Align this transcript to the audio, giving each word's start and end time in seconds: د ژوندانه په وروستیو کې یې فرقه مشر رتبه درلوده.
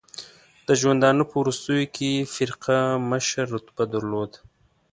د 0.67 0.69
ژوندانه 0.81 1.23
په 1.29 1.35
وروستیو 1.41 1.91
کې 1.95 2.07
یې 2.15 2.29
فرقه 2.35 2.77
مشر 3.11 3.45
رتبه 3.55 3.83
درلوده. 3.93 4.37